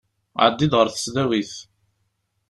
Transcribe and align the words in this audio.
Ɛeddi-d 0.43 0.73
ɣer 0.77 0.87
tesdawit. 0.89 1.53